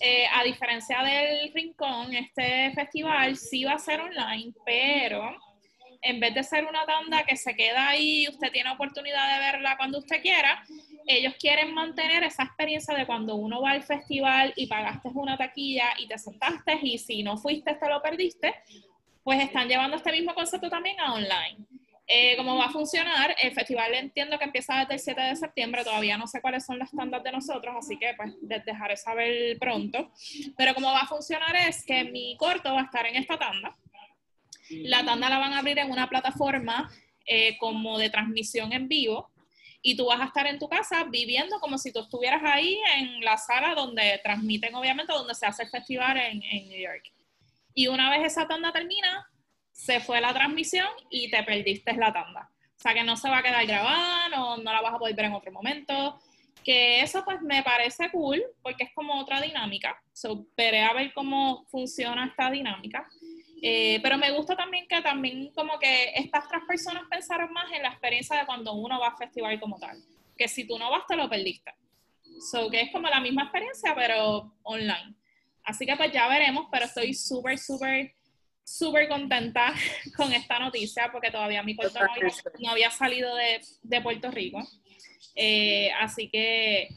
Eh, 0.00 0.24
a 0.32 0.44
diferencia 0.44 1.02
del 1.02 1.52
Rincón, 1.52 2.14
este 2.14 2.72
festival 2.74 3.36
sí 3.36 3.64
va 3.64 3.72
a 3.72 3.78
ser 3.78 4.00
online, 4.00 4.52
pero 4.64 5.36
en 6.00 6.20
vez 6.20 6.34
de 6.34 6.42
ser 6.42 6.64
una 6.64 6.84
tanda 6.84 7.24
que 7.24 7.36
se 7.36 7.54
queda 7.54 7.88
ahí 7.88 8.26
usted 8.28 8.50
tiene 8.50 8.70
oportunidad 8.70 9.34
de 9.34 9.40
verla 9.40 9.76
cuando 9.76 9.98
usted 9.98 10.20
quiera, 10.20 10.64
ellos 11.06 11.34
quieren 11.38 11.74
mantener 11.74 12.22
esa 12.22 12.44
experiencia 12.44 12.94
de 12.94 13.06
cuando 13.06 13.34
uno 13.36 13.60
va 13.60 13.72
al 13.72 13.82
festival 13.82 14.52
y 14.56 14.66
pagaste 14.66 15.08
una 15.14 15.36
taquilla 15.36 15.94
y 15.98 16.06
te 16.06 16.18
sentaste 16.18 16.78
y 16.82 16.98
si 16.98 17.22
no 17.22 17.36
fuiste 17.36 17.74
te 17.74 17.88
lo 17.88 18.00
perdiste, 18.02 18.54
pues 19.22 19.40
están 19.40 19.68
llevando 19.68 19.96
este 19.96 20.12
mismo 20.12 20.34
concepto 20.34 20.68
también 20.68 20.98
a 21.00 21.14
online. 21.14 21.58
Eh, 22.06 22.36
¿Cómo 22.36 22.56
va 22.56 22.66
a 22.66 22.70
funcionar? 22.70 23.34
El 23.40 23.52
festival 23.52 23.94
entiendo 23.94 24.38
que 24.38 24.44
empieza 24.44 24.80
desde 24.80 24.94
el 24.94 25.00
7 25.00 25.20
de 25.20 25.36
septiembre, 25.36 25.84
todavía 25.84 26.18
no 26.18 26.26
sé 26.26 26.42
cuáles 26.42 26.66
son 26.66 26.78
las 26.78 26.90
tandas 26.90 27.22
de 27.22 27.32
nosotros, 27.32 27.74
así 27.78 27.96
que 27.96 28.12
pues 28.16 28.34
les 28.42 28.64
dejaré 28.64 28.96
saber 28.96 29.58
pronto. 29.58 30.10
Pero 30.56 30.74
cómo 30.74 30.88
va 30.88 31.00
a 31.00 31.06
funcionar 31.06 31.54
es 31.56 31.84
que 31.86 32.04
mi 32.04 32.36
corto 32.36 32.74
va 32.74 32.82
a 32.82 32.84
estar 32.84 33.06
en 33.06 33.16
esta 33.16 33.38
tanda. 33.38 33.76
La 34.70 35.04
tanda 35.04 35.28
la 35.28 35.38
van 35.38 35.52
a 35.54 35.58
abrir 35.58 35.78
en 35.78 35.90
una 35.90 36.08
plataforma 36.08 36.90
eh, 37.24 37.56
como 37.58 37.98
de 37.98 38.10
transmisión 38.10 38.72
en 38.72 38.88
vivo 38.88 39.31
y 39.82 39.96
tú 39.96 40.06
vas 40.06 40.20
a 40.20 40.26
estar 40.26 40.46
en 40.46 40.58
tu 40.58 40.68
casa 40.68 41.04
viviendo 41.04 41.58
como 41.58 41.76
si 41.76 41.92
tú 41.92 42.00
estuvieras 42.00 42.42
ahí 42.44 42.78
en 42.96 43.20
la 43.20 43.36
sala 43.36 43.74
donde 43.74 44.20
transmiten, 44.22 44.74
obviamente, 44.74 45.12
donde 45.12 45.34
se 45.34 45.44
hace 45.44 45.64
el 45.64 45.70
festival 45.70 46.16
en, 46.16 46.42
en 46.42 46.68
New 46.68 46.80
York. 46.80 47.12
Y 47.74 47.88
una 47.88 48.10
vez 48.10 48.24
esa 48.24 48.46
tanda 48.46 48.72
termina, 48.72 49.26
se 49.72 50.00
fue 50.00 50.20
la 50.20 50.32
transmisión 50.32 50.86
y 51.10 51.30
te 51.30 51.42
perdiste 51.42 51.94
la 51.94 52.12
tanda. 52.12 52.50
sea, 52.76 52.94
que 52.94 53.02
no 53.02 53.16
se 53.16 53.28
va 53.28 53.38
a 53.38 53.42
quedar 53.42 53.66
grabada, 53.66 54.28
no, 54.28 54.56
no 54.58 54.72
la 54.72 54.80
vas 54.80 54.94
a 54.94 54.98
poder 54.98 55.16
ver 55.16 55.26
en 55.26 55.34
otro 55.34 55.50
momento. 55.50 56.20
Que 56.62 57.00
eso 57.00 57.24
pues 57.24 57.42
me 57.42 57.62
parece 57.64 58.08
cool 58.12 58.40
porque 58.62 58.84
es 58.84 58.92
como 58.94 59.18
otra 59.18 59.40
dinámica. 59.40 60.00
So, 60.12 60.46
veré 60.56 60.82
a 60.82 60.92
ver 60.92 61.12
cómo 61.12 61.66
funciona 61.70 62.26
esta 62.26 62.50
dinámica. 62.50 63.08
Eh, 63.64 64.00
pero 64.02 64.18
me 64.18 64.32
gusta 64.32 64.56
también 64.56 64.88
que 64.88 65.00
también 65.02 65.52
como 65.52 65.78
que 65.78 66.12
estas 66.16 66.46
otras 66.46 66.64
personas 66.66 67.04
pensaron 67.08 67.52
más 67.52 67.70
en 67.72 67.82
la 67.82 67.90
experiencia 67.90 68.36
de 68.36 68.44
cuando 68.44 68.72
uno 68.72 68.98
va 68.98 69.08
a 69.08 69.16
festival 69.16 69.60
como 69.60 69.78
tal. 69.78 70.02
Que 70.36 70.48
si 70.48 70.66
tú 70.66 70.78
no 70.78 70.90
vas, 70.90 71.06
te 71.06 71.16
lo 71.16 71.30
perdiste. 71.30 71.72
So, 72.50 72.68
que 72.68 72.80
es 72.80 72.90
como 72.90 73.08
la 73.08 73.20
misma 73.20 73.44
experiencia, 73.44 73.94
pero 73.94 74.52
online. 74.64 75.14
Así 75.62 75.86
que 75.86 75.94
pues 75.96 76.12
ya 76.12 76.26
veremos, 76.26 76.66
pero 76.72 76.86
estoy 76.86 77.14
súper, 77.14 77.56
súper, 77.56 78.14
súper 78.64 79.08
contenta 79.08 79.72
con 80.16 80.32
esta 80.32 80.58
noticia 80.58 81.10
porque 81.12 81.30
todavía 81.30 81.62
mi 81.62 81.76
corto 81.76 82.00
no 82.58 82.70
había, 82.70 82.90
salido 82.90 83.36
de, 83.36 83.60
de 83.82 84.00
Puerto 84.00 84.28
Rico. 84.32 84.58
Eh, 85.36 85.92
así 86.00 86.28
que, 86.28 86.88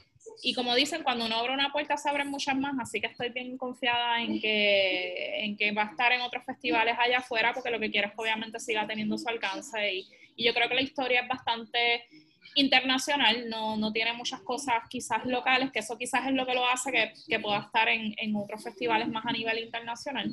y 0.44 0.54
como 0.54 0.76
dicen, 0.76 1.04
cuando 1.04 1.26
uno 1.26 1.38
abre 1.38 1.54
una 1.54 1.72
puerta 1.72 1.98
se 1.98 2.10
abren 2.10 2.30
muchas 2.30 2.58
más, 2.58 2.74
así 2.80 3.00
que 3.00 3.08
estoy 3.08 3.30
bien 3.30 3.58
confiada 3.58 4.22
en 4.22 4.40
que, 4.40 5.46
en 5.46 5.58
que 5.58 5.72
va 5.72 5.84
a 5.84 5.92
estar 5.92 6.12
en 6.12 6.22
otros 6.22 6.44
festivales 6.46 6.96
allá 7.00 7.20
afuera 7.20 7.54
porque 7.54 7.72
lo 7.72 7.80
que 7.80 7.92
quiero 7.92 8.08
es 8.08 8.14
que 8.14 8.22
obviamente 8.22 8.60
siga 8.60 8.86
teniendo 8.88 9.18
su 9.18 9.28
alcance 9.28 9.94
y, 9.94 10.08
y 10.36 10.46
yo 10.46 10.54
creo 10.54 10.68
que 10.68 10.76
la 10.76 10.82
historia 10.82 11.22
es 11.22 11.28
bastante 11.28 12.06
internacional, 12.54 13.50
no, 13.50 13.76
no, 13.78 13.92
tiene 13.92 14.14
muchas 14.14 14.42
cosas 14.42 14.76
quizás 14.90 15.26
locales, 15.26 15.72
que 15.72 15.80
eso 15.80 15.98
quizás 15.98 16.28
es 16.28 16.34
lo 16.34 16.46
que 16.46 16.54
lo 16.54 16.68
hace 16.68 16.92
que, 16.92 17.14
que 17.28 17.40
pueda 17.40 17.60
estar 17.60 17.88
en, 17.90 18.14
en, 18.18 18.36
otros 18.36 18.64
festivales 18.64 19.08
más 19.08 19.26
a 19.26 19.32
nivel 19.32 19.60
internacional. 19.60 20.32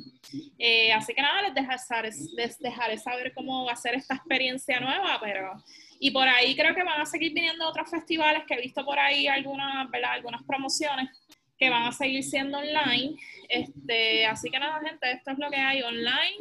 Eh, 0.57 0.93
así 0.93 1.13
que 1.13 1.21
nada, 1.21 1.41
les 1.41 1.53
dejaré, 1.53 2.09
les 2.35 2.59
dejaré 2.59 2.97
saber 2.97 3.33
cómo 3.33 3.65
va 3.65 3.73
a 3.73 3.75
ser 3.75 3.95
esta 3.95 4.15
experiencia 4.15 4.79
nueva, 4.79 5.19
pero... 5.21 5.63
Y 5.99 6.11
por 6.11 6.27
ahí 6.27 6.53
creo 6.55 6.75
que 6.75 6.83
van 6.83 6.99
a 6.99 7.05
seguir 7.05 7.33
viniendo 7.33 7.67
otros 7.67 7.89
festivales, 7.89 8.43
que 8.45 8.55
he 8.55 8.61
visto 8.61 8.83
por 8.83 8.99
ahí 8.99 9.27
algunas, 9.27 9.87
algunas 10.05 10.43
promociones 10.43 11.09
que 11.57 11.69
van 11.69 11.83
a 11.83 11.91
seguir 11.93 12.23
siendo 12.23 12.57
online. 12.57 13.15
Este, 13.47 14.25
así 14.25 14.49
que 14.49 14.59
nada, 14.59 14.81
gente, 14.81 15.11
esto 15.11 15.31
es 15.31 15.39
lo 15.39 15.49
que 15.49 15.57
hay 15.57 15.81
online 15.81 16.35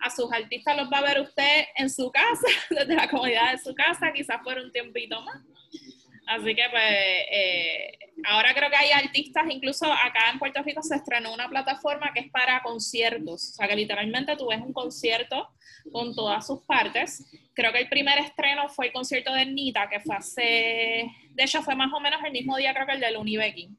a 0.00 0.10
sus 0.10 0.32
artistas 0.32 0.76
los 0.76 0.90
va 0.90 0.98
a 0.98 1.02
ver 1.02 1.20
usted 1.20 1.64
en 1.76 1.90
su 1.90 2.10
casa, 2.10 2.46
desde 2.70 2.94
la 2.94 3.08
comodidad 3.08 3.52
de 3.52 3.58
su 3.58 3.74
casa, 3.74 4.12
quizás 4.12 4.38
por 4.42 4.58
un 4.58 4.72
tiempito 4.72 5.20
más. 5.22 5.42
Así 6.26 6.54
que 6.54 6.62
pues 6.70 6.82
eh, 6.84 7.98
ahora 8.24 8.54
creo 8.54 8.70
que 8.70 8.76
hay 8.76 8.90
artistas, 8.92 9.44
incluso 9.48 9.92
acá 9.92 10.30
en 10.32 10.38
Puerto 10.38 10.62
Rico 10.62 10.80
se 10.82 10.94
estrenó 10.94 11.34
una 11.34 11.48
plataforma 11.48 12.12
que 12.14 12.20
es 12.20 12.30
para 12.30 12.62
conciertos, 12.62 13.50
o 13.50 13.52
sea 13.54 13.66
que 13.66 13.74
literalmente 13.74 14.36
tú 14.36 14.48
ves 14.48 14.60
un 14.60 14.72
concierto 14.72 15.48
con 15.90 16.14
todas 16.14 16.46
sus 16.46 16.60
partes. 16.62 17.24
Creo 17.52 17.72
que 17.72 17.80
el 17.80 17.88
primer 17.88 18.18
estreno 18.18 18.68
fue 18.68 18.86
el 18.86 18.92
concierto 18.92 19.32
de 19.32 19.46
Nita, 19.46 19.88
que 19.88 19.98
fue 20.00 20.14
hace, 20.14 21.10
de 21.30 21.42
hecho 21.42 21.62
fue 21.62 21.74
más 21.74 21.92
o 21.92 21.98
menos 21.98 22.20
el 22.24 22.32
mismo 22.32 22.56
día 22.56 22.74
creo 22.74 22.86
que 22.86 22.92
el 22.92 23.00
de 23.00 23.16
Unibecky 23.16 23.70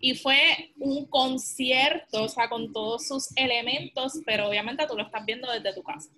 y 0.00 0.14
fue 0.14 0.72
un 0.78 1.06
concierto, 1.06 2.24
o 2.24 2.28
sea, 2.28 2.48
con 2.48 2.72
todos 2.72 3.06
sus 3.06 3.36
elementos, 3.36 4.20
pero 4.24 4.48
obviamente 4.48 4.86
tú 4.86 4.96
lo 4.96 5.04
estás 5.04 5.24
viendo 5.24 5.50
desde 5.50 5.74
tu 5.74 5.82
casa. 5.82 6.10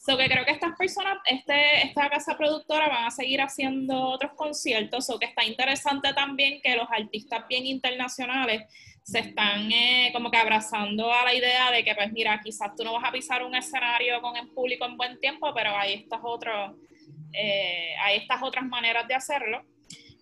So 0.00 0.16
que 0.16 0.28
creo 0.28 0.44
que 0.44 0.50
estas 0.50 0.76
personas, 0.76 1.18
este, 1.24 1.86
esta 1.86 2.08
casa 2.08 2.36
productora 2.36 2.88
van 2.88 3.04
a 3.04 3.10
seguir 3.12 3.40
haciendo 3.40 4.08
otros 4.08 4.32
conciertos, 4.32 5.08
o 5.08 5.18
que 5.18 5.26
está 5.26 5.44
interesante 5.44 6.12
también 6.14 6.60
que 6.60 6.74
los 6.74 6.88
artistas 6.90 7.46
bien 7.48 7.64
internacionales 7.66 8.62
se 9.04 9.20
están 9.20 9.70
eh, 9.72 10.10
como 10.12 10.30
que 10.30 10.36
abrazando 10.36 11.12
a 11.12 11.24
la 11.24 11.32
idea 11.32 11.70
de 11.70 11.84
que, 11.84 11.94
pues 11.94 12.12
mira, 12.12 12.40
quizás 12.42 12.74
tú 12.76 12.84
no 12.84 12.92
vas 12.92 13.04
a 13.08 13.12
pisar 13.12 13.42
un 13.44 13.54
escenario 13.54 14.20
con 14.20 14.36
el 14.36 14.48
público 14.48 14.84
en 14.84 14.96
buen 14.96 15.18
tiempo, 15.20 15.54
pero 15.54 15.74
hay 15.76 15.94
estas, 15.94 16.20
otros, 16.22 16.76
eh, 17.32 17.94
hay 18.02 18.18
estas 18.18 18.42
otras 18.42 18.66
maneras 18.66 19.06
de 19.06 19.14
hacerlo. 19.14 19.62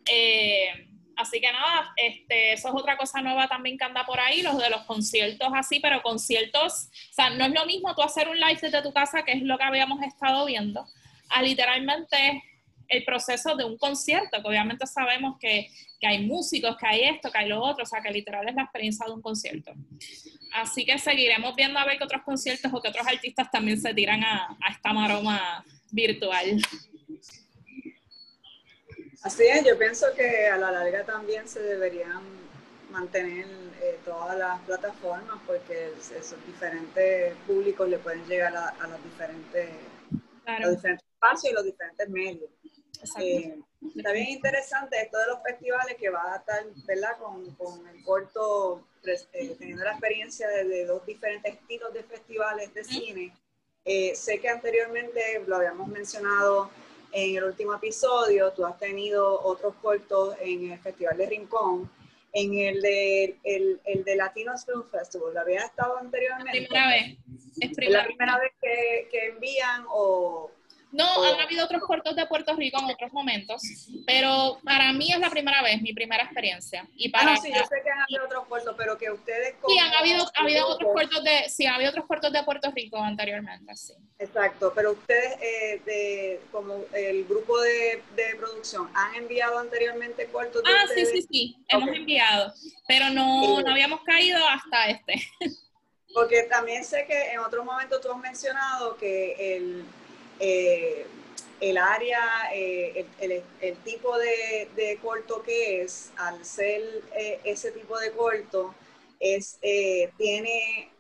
Eh, 0.09 0.87
Así 1.17 1.41
que 1.41 1.51
nada, 1.51 1.93
este, 1.97 2.53
eso 2.53 2.69
es 2.69 2.75
otra 2.75 2.97
cosa 2.99 3.23
nueva 3.23 3.49
también 3.49 3.79
que 3.79 3.85
anda 3.85 4.05
por 4.05 4.21
ahí, 4.21 4.43
los 4.43 4.59
de 4.59 4.69
los 4.69 4.83
conciertos 4.83 5.49
así, 5.55 5.81
pero 5.81 6.03
conciertos, 6.03 6.91
o 7.11 7.15
sea, 7.15 7.31
no 7.31 7.47
es 7.47 7.53
lo 7.53 7.65
mismo 7.65 7.95
tú 7.95 8.03
hacer 8.03 8.29
un 8.29 8.39
live 8.39 8.59
desde 8.61 8.83
tu 8.83 8.93
casa, 8.93 9.25
que 9.25 9.33
es 9.33 9.43
lo 9.43 9.57
que 9.57 9.65
habíamos 9.65 10.03
estado 10.03 10.45
viendo, 10.45 10.87
a 11.31 11.43
literalmente 11.43 12.45
el 12.89 13.05
proceso 13.05 13.57
de 13.57 13.65
un 13.65 13.79
concierto, 13.79 14.43
que 14.43 14.49
obviamente 14.49 14.87
sabemos 14.87 15.39
que, 15.41 15.69
que, 15.99 16.07
hay 16.07 16.25
músicos, 16.27 16.77
que 16.77 16.87
hay 16.87 17.01
esto, 17.05 17.33
que 17.33 17.39
hay 17.39 17.49
lo 17.49 17.63
otro, 17.63 17.85
o 17.85 17.87
sea, 17.87 18.01
que 18.01 18.11
literal 18.11 18.47
es 18.49 18.55
la 18.55 18.63
experiencia 18.63 19.07
de 19.07 19.13
un 19.13 19.23
concierto. 19.23 19.73
Así 20.53 20.85
que 20.85 20.99
seguiremos 20.99 21.57
viendo 21.57 21.79
a 21.79 21.85
ver 21.85 21.99
qué 21.99 22.05
otros 22.05 22.23
conciertos 22.23 22.73
o 22.73 22.81
qué 22.81 22.89
otros 22.89 23.07
artistas 23.07 23.51
también 23.51 23.81
se 23.81 23.93
tiran 23.95 24.23
a, 24.23 24.57
a 24.61 24.73
esta 24.73 24.93
maroma 24.93 25.65
virtual. 25.91 26.61
Así 29.27 29.43
es, 29.43 29.65
yo 29.65 29.77
pienso 29.77 30.07
que 30.15 30.47
a 30.47 30.57
la 30.57 30.71
larga 30.71 31.05
también 31.05 31.49
se 31.49 31.61
deberían 31.61 32.23
mantener 32.93 33.45
eh, 33.83 33.99
todas 34.05 34.39
las 34.39 34.61
plataformas 34.61 35.41
porque 35.45 35.91
esos 36.17 36.39
diferentes 36.47 37.35
públicos 37.45 37.89
le 37.89 37.99
pueden 37.99 38.25
llegar 38.29 38.57
a, 38.57 38.87
los, 38.87 39.03
diferentes, 39.03 39.69
diferentes 40.45 41.03
espacios 41.13 41.53
y 41.53 41.55
los 41.57 41.65
diferentes 41.65 42.09
medios. 42.09 42.49
Eh, 43.21 43.59
está 43.97 44.13
bien 44.13 44.29
interesante 44.29 44.97
esto 45.03 45.19
de 45.19 45.27
los 45.27 45.43
festivales 45.43 45.97
que 45.97 46.09
va 46.09 46.35
a 46.35 46.37
estar, 46.37 46.65
¿verdad? 46.87 47.19
Con, 47.19 47.53
con 47.57 47.85
el 47.89 48.05
corto, 48.05 48.87
eh, 49.03 49.57
teniendo 49.59 49.83
la 49.83 49.91
experiencia 49.91 50.47
de, 50.51 50.85
dos 50.85 51.05
diferentes 51.05 51.53
estilos 51.53 51.93
de 51.93 52.05
festivales 52.05 52.73
de 52.75 52.85
cine. 52.85 53.35
sé 54.15 54.39
que 54.39 54.49
anteriormente 54.49 55.43
lo 55.49 55.57
habíamos 55.57 55.89
mencionado 55.89 56.71
en 57.13 57.37
el 57.37 57.45
último 57.45 57.75
episodio, 57.75 58.53
tú 58.53 58.65
has 58.65 58.79
tenido 58.79 59.41
otros 59.43 59.75
cortos 59.83 60.35
en 60.41 60.73
el 60.73 60.79
Festival 60.79 61.17
de 61.17 61.27
Rincón, 61.27 61.91
en 62.33 62.55
el 62.59 62.83
de, 62.83 63.37
el, 63.45 63.81
el 63.85 64.05
de 64.05 64.17
Latino 64.17 64.53
Film 64.59 64.85
Festival, 64.91 65.33
¿lo 65.35 65.41
había 65.41 65.61
estado 65.61 65.97
anteriormente? 65.97 66.61
La 66.61 66.67
primera 66.67 66.89
vez. 66.89 67.19
Es, 67.61 67.91
la 67.91 68.05
primera 68.05 68.39
vez 68.39 68.53
que, 68.61 69.09
que 69.11 69.27
envían 69.29 69.85
o, 69.89 70.51
no, 70.97 71.25
han 71.25 71.41
habido 71.41 71.65
otros 71.65 71.83
cortos 71.83 72.17
de 72.17 72.27
Puerto 72.27 72.55
Rico 72.57 72.79
en 72.81 72.87
otros 72.87 73.13
momentos, 73.13 73.63
pero 74.07 74.59
para 74.65 74.93
mí 74.93 75.13
es 75.13 75.19
la 75.19 75.29
primera 75.29 75.63
vez, 75.63 75.83
mi 75.83 75.93
primera 75.93 76.25
experiencia. 76.25 76.89
Y 76.97 77.11
para 77.11 77.35
ah, 77.35 77.37
sí, 77.37 77.53
yo 77.55 77.63
sé 77.65 77.83
que 77.83 77.91
han 77.91 78.01
habido 78.01 78.25
otros 78.25 78.47
cortos, 78.47 78.75
pero 78.79 78.97
que 78.97 79.11
ustedes... 79.11 79.55
Sí, 79.67 79.79
han 79.79 79.93
habido, 79.93 80.25
ha 80.35 80.43
habido 80.43 80.67
otros 80.67 80.93
cortos 80.95 81.23
de, 81.23 81.49
sí, 81.51 81.67
ha 81.67 81.75
habido 81.75 81.91
otros 81.91 82.07
cortos 82.07 82.33
de 82.33 82.43
Puerto 82.45 82.71
Rico 82.75 82.97
anteriormente, 82.97 83.77
sí. 83.77 83.93
Exacto, 84.19 84.73
pero 84.75 84.93
ustedes, 84.93 85.37
eh, 85.43 85.83
de, 85.85 86.41
como 86.51 86.85
el 86.95 87.27
grupo 87.27 87.61
de, 87.61 88.03
de, 88.15 88.35
producción, 88.37 88.91
¿han 88.95 89.15
enviado 89.17 89.59
anteriormente 89.59 90.27
cortos 90.27 90.63
de 90.63 90.71
Ah, 90.71 90.87
sí, 90.95 91.05
sí, 91.05 91.27
sí, 91.31 91.57
hemos 91.69 91.91
enviado, 91.91 92.55
pero 92.89 93.11
no, 93.11 93.61
no 93.61 93.71
habíamos 93.71 94.01
caído 94.03 94.39
hasta 94.49 94.89
este. 94.89 95.15
Porque 96.15 96.45
también 96.45 96.83
sé 96.83 97.05
que 97.07 97.33
en 97.33 97.41
otro 97.41 97.63
momento 97.63 98.01
tú 98.01 98.11
has 98.11 98.19
mencionado 98.19 98.97
que 98.97 99.57
el 99.57 99.85
eh, 100.41 101.07
el 101.61 101.79
área, 101.79 102.21
eh, 102.53 103.07
el, 103.21 103.77
tipo 103.79 104.17
de, 104.19 104.99
corto 105.03 105.43
que 105.43 105.83
es, 105.83 106.13
al 106.17 106.45
ser 106.45 106.83
eh, 107.17 107.41
ese 107.45 107.73
tipo 107.73 107.99
de 107.99 108.13
corto, 108.13 108.75
es, 109.19 109.59
tiene 110.19 110.91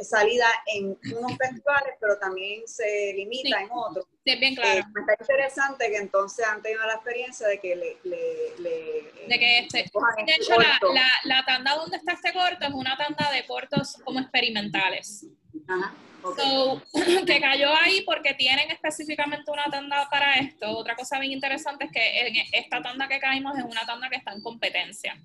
salida 0.00 0.46
en 0.66 0.98
unos 1.16 1.32
festivales, 1.38 1.94
pero 2.00 2.18
también 2.18 2.66
se 2.66 3.14
limita 3.14 3.62
en 3.62 3.68
otros. 3.72 4.04
Sí, 4.26 4.36
bien 4.36 4.54
claro. 4.54 4.80
está 4.80 5.16
interesante 5.20 5.90
que 5.90 5.96
entonces 5.96 6.46
han 6.46 6.60
tenido 6.62 6.84
la 6.86 6.94
experiencia 6.94 7.46
de 7.48 7.58
que 7.60 7.76
le... 7.76 7.98
de 8.04 9.38
que 9.38 9.58
este, 9.60 9.78
de 9.78 9.84
este 9.84 10.34
hecho, 10.36 10.54
la, 10.58 11.08
la, 11.24 11.44
tanda 11.44 11.76
donde 11.76 11.96
está 11.96 12.12
este 12.12 12.32
corto 12.32 12.66
es 12.66 12.72
una 12.72 12.96
tanda 12.96 13.30
de 13.32 13.46
cortos 13.46 13.96
como 14.04 14.20
experimentales. 14.20 15.26
Ajá. 15.68 15.94
So, 16.36 16.82
que 17.26 17.40
cayó 17.40 17.68
ahí 17.82 18.02
porque 18.02 18.32
tienen 18.34 18.70
específicamente 18.70 19.50
una 19.50 19.64
tanda 19.64 20.08
para 20.10 20.36
esto. 20.36 20.70
Otra 20.70 20.96
cosa 20.96 21.18
bien 21.18 21.32
interesante 21.32 21.84
es 21.84 21.92
que 21.92 22.26
en 22.26 22.46
esta 22.52 22.82
tanda 22.82 23.06
que 23.06 23.18
caímos 23.18 23.58
es 23.58 23.64
una 23.64 23.84
tanda 23.84 24.08
que 24.08 24.16
está 24.16 24.32
en 24.32 24.40
competencia. 24.40 25.20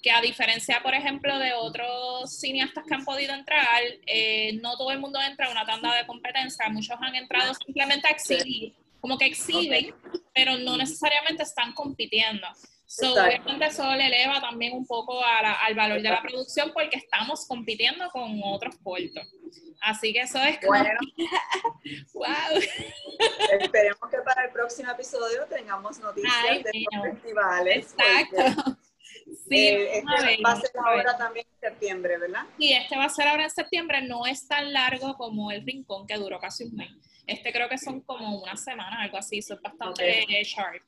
Que 0.00 0.12
a 0.12 0.20
diferencia, 0.20 0.80
por 0.82 0.94
ejemplo, 0.94 1.38
de 1.38 1.52
otros 1.54 2.38
cineastas 2.38 2.84
que 2.86 2.94
han 2.94 3.04
podido 3.04 3.34
entrar, 3.34 3.82
eh, 4.06 4.58
no 4.62 4.76
todo 4.76 4.92
el 4.92 5.00
mundo 5.00 5.20
entra 5.20 5.46
a 5.46 5.50
una 5.50 5.66
tanda 5.66 5.94
de 5.96 6.06
competencia. 6.06 6.68
Muchos 6.68 6.96
han 7.00 7.16
entrado 7.16 7.52
simplemente 7.54 8.06
a 8.06 8.12
exhibir, 8.12 8.76
como 9.00 9.18
que 9.18 9.26
exhiben, 9.26 9.92
pero 10.32 10.56
no 10.56 10.76
necesariamente 10.76 11.42
están 11.42 11.72
compitiendo. 11.72 12.46
So, 12.90 13.12
obviamente 13.12 13.66
eso 13.66 13.94
le 13.94 14.06
eleva 14.06 14.40
también 14.40 14.72
un 14.72 14.86
poco 14.86 15.22
al 15.22 15.74
valor 15.74 16.00
de 16.00 16.08
la 16.08 16.22
producción 16.22 16.72
porque 16.72 16.96
estamos 16.96 17.46
compitiendo 17.46 18.08
con 18.08 18.40
otros 18.42 18.76
cortos. 18.82 19.28
Así 19.82 20.14
que 20.14 20.22
eso 20.22 20.38
es 20.38 20.58
como... 20.58 20.70
Bueno. 20.70 20.98
wow. 22.14 22.62
Esperemos 23.60 24.10
que 24.10 24.18
para 24.24 24.46
el 24.46 24.52
próximo 24.52 24.90
episodio 24.90 25.44
tengamos 25.50 25.98
noticias 25.98 26.64
de 26.64 26.86
los 26.90 27.12
festivales. 27.12 27.94
Exacto. 27.98 28.78
Sí, 29.48 29.68
eh, 29.68 29.98
este 29.98 30.42
va 30.42 30.52
a 30.52 30.56
ser 30.56 30.70
ahora 30.82 31.16
también 31.18 31.46
en 31.46 31.60
septiembre, 31.60 32.16
¿verdad? 32.16 32.46
Sí, 32.58 32.72
este 32.72 32.96
va 32.96 33.04
a 33.04 33.10
ser 33.10 33.28
ahora 33.28 33.44
en 33.44 33.50
septiembre. 33.50 34.00
No 34.00 34.24
es 34.24 34.48
tan 34.48 34.72
largo 34.72 35.14
como 35.18 35.50
el 35.50 35.62
Rincón, 35.66 36.06
que 36.06 36.16
duró 36.16 36.40
casi 36.40 36.64
un 36.64 36.74
mes. 36.74 36.90
Este 37.26 37.52
creo 37.52 37.68
que 37.68 37.76
son 37.76 38.00
como 38.00 38.40
una 38.40 38.56
semana, 38.56 39.02
algo 39.02 39.18
así, 39.18 39.40
eso 39.40 39.52
es 39.52 39.60
bastante 39.60 40.24
sharp. 40.44 40.82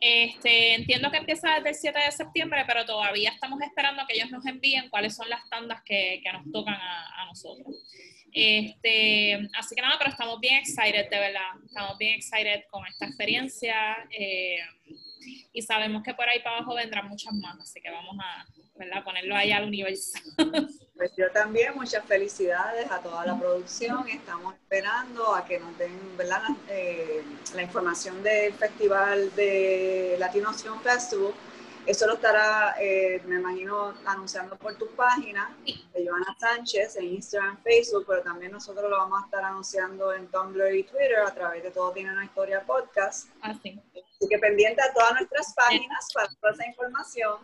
Este, 0.00 0.74
entiendo 0.74 1.10
que 1.10 1.18
empieza 1.18 1.54
desde 1.56 1.68
el 1.70 1.74
7 1.74 1.98
de 2.06 2.12
septiembre, 2.12 2.64
pero 2.66 2.84
todavía 2.84 3.30
estamos 3.30 3.60
esperando 3.62 4.02
que 4.06 4.14
ellos 4.16 4.30
nos 4.30 4.44
envíen 4.46 4.88
cuáles 4.90 5.14
son 5.14 5.28
las 5.28 5.48
tandas 5.48 5.82
que, 5.84 6.20
que 6.22 6.32
nos 6.32 6.50
tocan 6.50 6.74
a, 6.74 7.22
a 7.22 7.26
nosotros. 7.26 7.74
Este, 8.32 9.34
así 9.58 9.74
que 9.74 9.82
nada, 9.82 9.96
pero 9.98 10.10
estamos 10.10 10.40
bien 10.40 10.56
excited, 10.56 11.08
de 11.10 11.18
verdad. 11.18 11.50
Estamos 11.66 11.98
bien 11.98 12.14
excited 12.14 12.64
con 12.70 12.86
esta 12.86 13.06
experiencia. 13.06 13.96
Eh, 14.10 14.56
y 15.52 15.62
sabemos 15.62 16.02
que 16.02 16.14
por 16.14 16.28
ahí 16.28 16.40
para 16.40 16.56
abajo 16.56 16.74
vendrán 16.74 17.08
muchas 17.08 17.32
más, 17.34 17.58
así 17.60 17.80
que 17.80 17.90
vamos 17.90 18.16
a 18.20 18.46
¿verdad? 18.76 19.04
ponerlo 19.04 19.36
ahí 19.36 19.52
al 19.52 19.64
universo. 19.64 20.18
Pues 21.02 21.16
yo 21.16 21.28
también, 21.32 21.74
muchas 21.74 22.04
felicidades 22.04 22.88
a 22.88 23.00
toda 23.00 23.26
la 23.26 23.36
producción. 23.36 24.08
Estamos 24.08 24.54
esperando 24.54 25.34
a 25.34 25.44
que 25.44 25.58
nos 25.58 25.76
den 25.76 26.16
¿verdad? 26.16 26.42
La, 26.48 26.56
eh, 26.68 27.24
la 27.56 27.62
información 27.62 28.22
del 28.22 28.52
Festival 28.54 29.34
de 29.34 30.14
Latino 30.20 30.52
Film 30.52 30.80
Festival 30.80 31.34
eso 31.84 32.06
lo 32.06 32.14
estará, 32.14 32.76
eh, 32.80 33.20
me 33.26 33.36
imagino, 33.36 33.92
anunciando 34.06 34.56
por 34.56 34.76
tu 34.76 34.86
página 34.90 35.56
de 35.64 36.06
Joana 36.06 36.36
Sánchez 36.38 36.94
en 36.96 37.06
Instagram, 37.06 37.60
Facebook, 37.64 38.04
pero 38.06 38.22
también 38.22 38.52
nosotros 38.52 38.88
lo 38.88 38.98
vamos 38.98 39.20
a 39.20 39.24
estar 39.24 39.42
anunciando 39.42 40.12
en 40.12 40.28
Tumblr 40.28 40.72
y 40.76 40.84
Twitter 40.84 41.18
a 41.26 41.34
través 41.34 41.64
de 41.64 41.72
Todo 41.72 41.90
Tiene 41.90 42.12
una 42.12 42.24
Historia 42.24 42.64
Podcast. 42.64 43.28
Así. 43.40 43.80
Así 44.22 44.28
que 44.28 44.38
pendiente 44.38 44.80
a 44.80 44.92
todas 44.92 45.14
nuestras 45.14 45.52
páginas 45.54 46.08
para 46.14 46.28
toda 46.28 46.52
esa 46.52 46.66
información. 46.66 47.38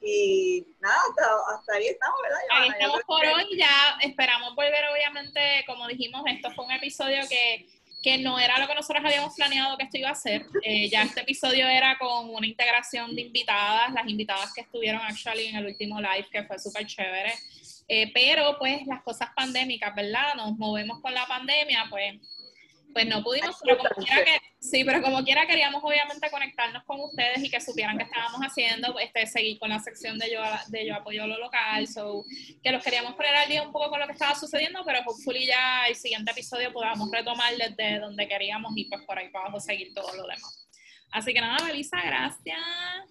Y 0.00 0.64
nada, 0.80 1.00
hasta, 1.52 1.74
ahí 1.74 1.88
estamos, 1.88 2.20
¿verdad? 2.22 2.38
Ahí 2.52 2.68
estamos 2.68 3.00
por 3.06 3.26
hoy, 3.26 3.58
ya 3.58 3.96
esperamos 4.02 4.54
volver, 4.54 4.84
obviamente, 4.92 5.64
como 5.66 5.88
dijimos, 5.88 6.22
esto 6.26 6.52
fue 6.52 6.66
un 6.66 6.72
episodio 6.72 7.22
que 7.28 7.66
que 8.02 8.18
no 8.18 8.38
era 8.40 8.58
lo 8.58 8.66
que 8.66 8.74
nosotros 8.74 9.04
habíamos 9.04 9.32
planeado 9.36 9.76
que 9.78 9.84
esto 9.84 9.96
iba 9.96 10.10
a 10.10 10.14
ser. 10.16 10.44
Eh, 10.64 10.88
ya 10.88 11.04
este 11.04 11.20
episodio 11.20 11.68
era 11.68 11.96
con 11.98 12.30
una 12.30 12.46
integración 12.48 13.14
de 13.14 13.22
invitadas, 13.22 13.92
las 13.92 14.08
invitadas 14.08 14.52
que 14.52 14.62
estuvieron 14.62 15.00
actually 15.00 15.46
en 15.46 15.56
el 15.56 15.66
último 15.66 16.00
live, 16.00 16.26
que 16.32 16.42
fue 16.42 16.58
súper 16.58 16.84
chévere. 16.84 17.32
Eh, 17.86 18.10
pero 18.12 18.58
pues 18.58 18.84
las 18.88 19.02
cosas 19.02 19.28
pandémicas, 19.36 19.94
¿verdad? 19.94 20.34
Nos 20.34 20.58
movemos 20.58 21.00
con 21.00 21.14
la 21.14 21.26
pandemia, 21.26 21.86
pues 21.90 22.14
pues 22.92 23.06
no 23.06 23.22
pudimos, 23.22 23.56
pero 23.62 23.78
como 23.78 23.90
quiera 23.90 24.24
que, 24.24 24.38
sí, 24.60 24.84
pero 24.84 25.02
como 25.02 25.22
quiera 25.24 25.46
queríamos 25.46 25.82
obviamente 25.82 26.30
conectarnos 26.30 26.84
con 26.84 27.00
ustedes 27.00 27.42
y 27.42 27.50
que 27.50 27.60
supieran 27.60 27.96
que 27.98 28.04
estábamos 28.04 28.40
haciendo, 28.40 28.98
este, 28.98 29.26
seguir 29.26 29.58
con 29.58 29.70
la 29.70 29.78
sección 29.78 30.18
de 30.18 30.30
yo, 30.30 30.42
de 30.68 30.86
yo 30.86 30.94
apoyo 30.94 31.26
lo 31.26 31.38
local, 31.38 31.86
so, 31.88 32.24
que 32.62 32.70
los 32.70 32.82
queríamos 32.82 33.14
poner 33.14 33.34
al 33.34 33.48
día 33.48 33.62
un 33.62 33.72
poco 33.72 33.90
con 33.90 34.00
lo 34.00 34.06
que 34.06 34.12
estaba 34.12 34.34
sucediendo, 34.34 34.82
pero 34.84 35.00
hopefully 35.06 35.46
ya 35.46 35.86
el 35.88 35.96
siguiente 35.96 36.30
episodio 36.32 36.72
podamos 36.72 37.10
retomar 37.10 37.54
desde 37.56 37.98
donde 37.98 38.28
queríamos 38.28 38.72
y 38.76 38.84
pues 38.84 39.02
por 39.02 39.18
ahí 39.18 39.28
para 39.30 39.46
abajo 39.46 39.60
seguir 39.60 39.92
todo 39.94 40.14
lo 40.14 40.22
demás. 40.22 40.62
Así 41.12 41.34
que 41.34 41.40
nada, 41.40 41.62
Melissa, 41.66 42.00
gracias. 42.02 42.58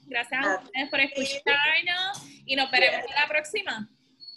Gracias 0.07 0.45
a 0.45 0.59
ustedes 0.63 0.89
por 0.89 0.99
escucharnos 0.99 2.23
y 2.45 2.55
nos 2.55 2.71
veremos 2.71 3.05
en 3.07 3.15
la 3.15 3.27
próxima. 3.27 3.89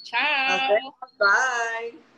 Chao. 0.05 0.95
Bye. 1.19 2.14